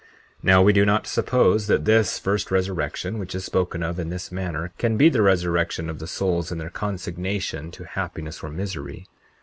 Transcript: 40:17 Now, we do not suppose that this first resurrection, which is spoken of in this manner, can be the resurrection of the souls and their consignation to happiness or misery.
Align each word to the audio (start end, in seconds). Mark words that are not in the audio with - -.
40:17 0.43 0.43
Now, 0.45 0.63
we 0.63 0.73
do 0.73 0.83
not 0.83 1.05
suppose 1.05 1.67
that 1.67 1.85
this 1.85 2.17
first 2.17 2.49
resurrection, 2.49 3.19
which 3.19 3.35
is 3.35 3.45
spoken 3.45 3.83
of 3.83 3.99
in 3.99 4.09
this 4.09 4.31
manner, 4.31 4.73
can 4.79 4.97
be 4.97 5.09
the 5.09 5.21
resurrection 5.21 5.91
of 5.91 5.99
the 5.99 6.07
souls 6.07 6.51
and 6.51 6.59
their 6.59 6.71
consignation 6.71 7.69
to 7.69 7.83
happiness 7.83 8.41
or 8.41 8.49
misery. 8.49 9.05